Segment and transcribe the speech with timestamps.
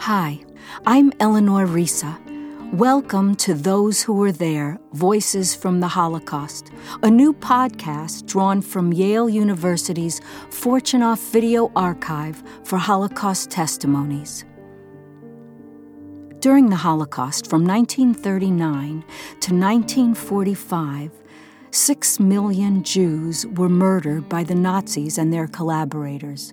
[0.00, 0.44] Hi,
[0.86, 2.20] I'm Eleanor Reissa.
[2.72, 6.70] Welcome to Those Who Were There Voices from the Holocaust,
[7.02, 10.20] a new podcast drawn from Yale University's
[10.50, 14.44] Fortunoff Video Archive for Holocaust Testimonies.
[16.44, 19.00] During the Holocaust from 1939
[19.40, 21.10] to 1945,
[21.70, 26.52] six million Jews were murdered by the Nazis and their collaborators.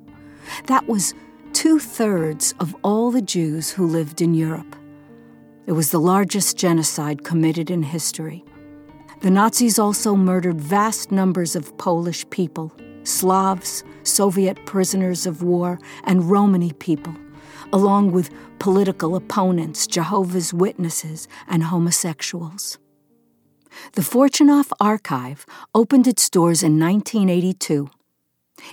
[0.68, 1.13] That was
[1.52, 4.77] two thirds of all the Jews who lived in Europe.
[5.68, 8.46] It was the largest genocide committed in history.
[9.20, 12.71] The Nazis also murdered vast numbers of Polish people,
[13.04, 17.13] Slavs, Soviet prisoners of war, and Romani people,
[17.74, 22.78] along with political opponents, Jehovah's Witnesses, and homosexuals.
[23.94, 27.90] The Fortunoff Archive opened its doors in 1982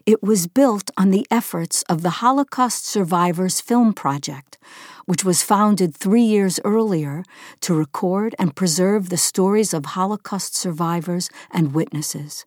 [0.06, 4.58] it was built on the efforts of the Holocaust Survivors Film Project,
[5.06, 7.24] which was founded three years earlier
[7.60, 12.44] to record and preserve the stories of Holocaust survivors and witnesses.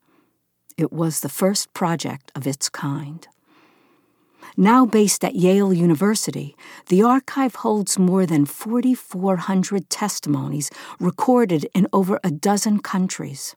[0.78, 3.28] It was the first project of its kind.
[4.58, 6.56] Now based at Yale University,
[6.88, 13.56] the archive holds more than 4,400 testimonies recorded in over a dozen countries.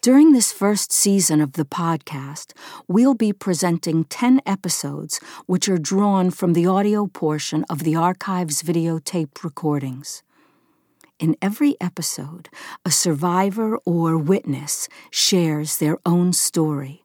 [0.00, 2.52] During this first season of the podcast,
[2.88, 8.62] we'll be presenting 10 episodes which are drawn from the audio portion of the archive's
[8.62, 10.22] videotape recordings.
[11.18, 12.48] In every episode,
[12.84, 17.03] a survivor or witness shares their own story.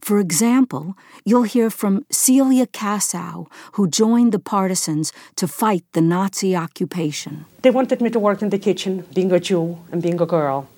[0.00, 6.56] For example, you'll hear from Celia Kassow, who joined the partisans to fight the Nazi
[6.56, 7.44] occupation.
[7.62, 10.68] They wanted me to work in the kitchen, being a Jew and being a girl.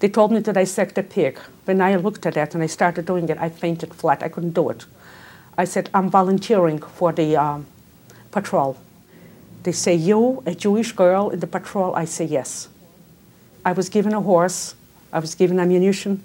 [0.00, 1.38] They told me to dissect a pig.
[1.64, 4.22] When I looked at that and I started doing it, I fainted flat.
[4.22, 4.86] I couldn't do it.
[5.56, 7.66] I said, I'm volunteering for the um,
[8.30, 8.76] patrol.
[9.64, 11.96] They say, You, a Jewish girl in the patrol?
[11.96, 12.68] I say, Yes.
[13.64, 14.76] I was given a horse,
[15.12, 16.22] I was given ammunition,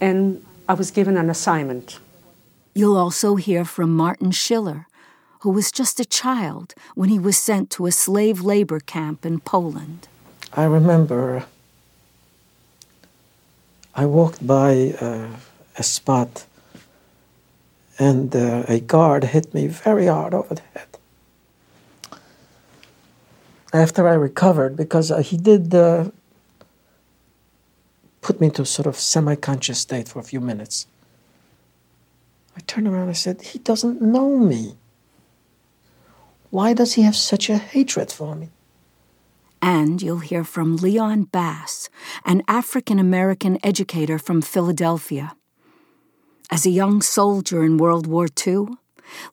[0.00, 1.98] and I was given an assignment.
[2.74, 4.86] You'll also hear from Martin Schiller,
[5.40, 9.40] who was just a child when he was sent to a slave labor camp in
[9.40, 10.06] Poland.
[10.54, 11.44] I remember
[13.96, 15.30] I walked by uh,
[15.76, 16.46] a spot
[17.98, 20.90] and uh, a guard hit me very hard over the head.
[23.72, 26.19] After I recovered, because uh, he did uh, put
[28.40, 30.86] me into a sort of semi conscious state for a few minutes,
[32.56, 34.76] I turned around and I said, He doesn't know me.
[36.50, 38.48] Why does he have such a hatred for me?
[39.62, 41.88] And you'll hear from Leon Bass,
[42.24, 45.36] an African American educator from Philadelphia.
[46.50, 48.68] As a young soldier in World War II,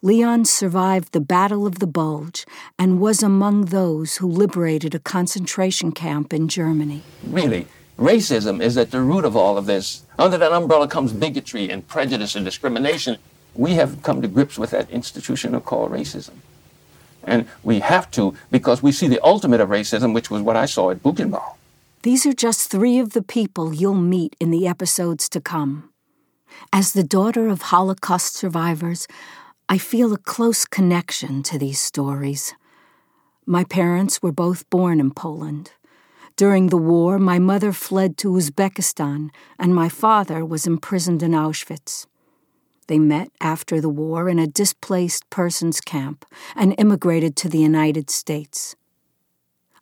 [0.01, 2.45] Leon survived the Battle of the Bulge
[2.77, 7.03] and was among those who liberated a concentration camp in Germany.
[7.23, 10.03] Really, racism is at the root of all of this.
[10.17, 13.17] Under that umbrella comes bigotry and prejudice and discrimination.
[13.53, 16.35] We have come to grips with that institution called racism.
[17.23, 20.65] And we have to because we see the ultimate of racism, which was what I
[20.65, 21.55] saw at Buchenwald.
[22.03, 25.89] These are just three of the people you'll meet in the episodes to come.
[26.71, 29.07] As the daughter of Holocaust survivors,
[29.67, 32.53] I feel a close connection to these stories.
[33.45, 35.71] My parents were both born in Poland.
[36.37, 42.05] During the war, my mother fled to Uzbekistan, and my father was imprisoned in Auschwitz.
[42.85, 48.11] They met after the war in a displaced persons camp and immigrated to the United
[48.11, 48.75] States.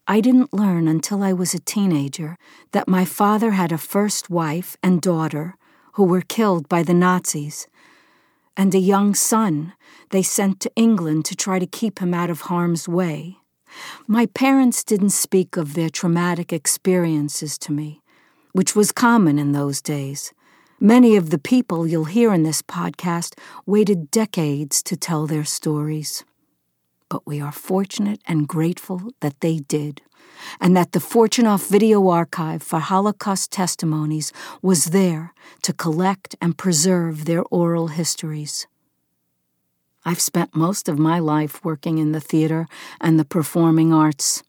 [0.07, 2.37] I didn't learn until I was a teenager
[2.71, 5.57] that my father had a first wife and daughter
[5.95, 7.67] who were killed by the Nazis,
[8.55, 9.73] and a young son
[10.11, 13.39] they sent to England to try to keep him out of harm's way.
[14.07, 18.01] My parents didn't speak of their traumatic experiences to me,
[18.53, 20.33] which was common in those days.
[20.79, 26.23] Many of the people you'll hear in this podcast waited decades to tell their stories.
[27.07, 30.01] But we are fortunate and grateful that they did,
[30.59, 37.25] and that the Fortunoff Video Archive for Holocaust Testimonies was there to collect and preserve
[37.25, 38.67] their oral histories.
[40.05, 42.67] I've spent most of my life working in the theater
[43.01, 44.43] and the performing arts.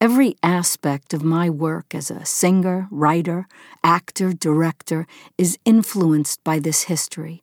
[0.00, 3.46] Every aspect of my work as a singer, writer,
[3.82, 5.06] actor, director
[5.38, 7.42] is influenced by this history.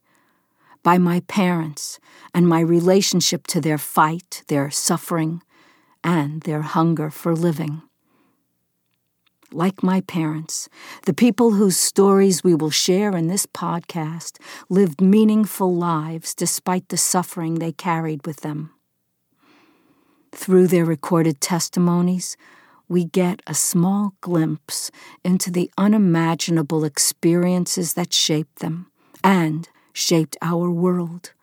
[0.83, 1.99] by my parents
[2.33, 5.41] and my relationship to their fight, their suffering,
[6.03, 7.83] and their hunger for living.
[9.53, 10.69] Like my parents,
[11.05, 14.37] the people whose stories we will share in this podcast
[14.69, 18.71] lived meaningful lives despite the suffering they carried with them.
[20.31, 22.37] Through their recorded testimonies,
[22.87, 24.89] we get a small glimpse
[25.25, 28.89] into the unimaginable experiences that shaped them
[29.21, 31.33] and shaped our world.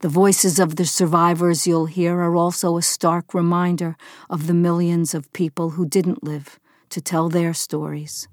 [0.00, 3.96] The voices of the survivors you'll hear are also a stark reminder
[4.30, 6.58] of the millions of people who didn't live
[6.92, 8.28] to tell their stories.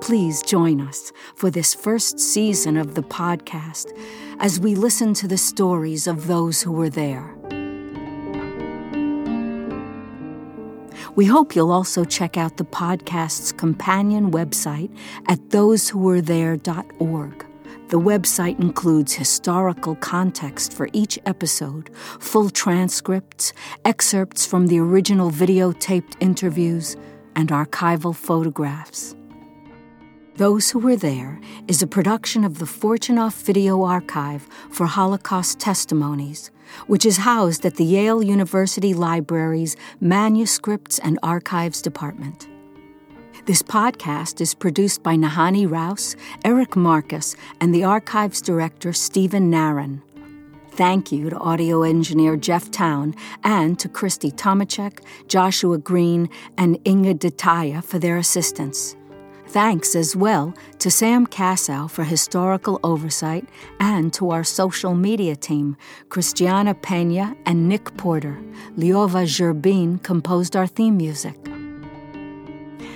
[0.00, 3.92] Please join us for this first season of the podcast
[4.40, 7.34] as we listen to the stories of those who were there.
[11.14, 14.90] We hope you'll also check out the podcast's companion website
[15.28, 17.51] at thosewhowerethere.org.
[17.92, 23.52] The website includes historical context for each episode, full transcripts,
[23.84, 26.96] excerpts from the original videotaped interviews,
[27.36, 29.14] and archival photographs.
[30.36, 36.50] Those Who Were There is a production of the Fortunoff Video Archive for Holocaust Testimonies,
[36.86, 42.48] which is housed at the Yale University Library's Manuscripts and Archives Department.
[43.44, 50.00] This podcast is produced by Nahanni Rous, Eric Marcus, and the Archives Director Stephen Naron.
[50.70, 57.18] Thank you to audio engineer Jeff Towne and to Christy Tomecek, Joshua Green, and Inge
[57.18, 58.94] De Taeye for their assistance.
[59.48, 63.48] Thanks as well to Sam Kassow for historical oversight
[63.80, 65.76] and to our social media team,
[66.10, 68.40] Christiana Pena and Nick Porter.
[68.78, 71.51] Ljova Zhurbin composed our theme music.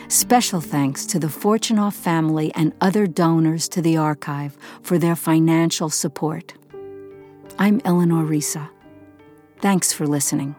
[0.08, 5.90] Special thanks to the Fortunoff family and other donors to the archive for their financial
[5.90, 6.54] support.
[7.58, 8.68] I'm Eleanor Reissa.
[9.60, 10.54] Thanks for listening.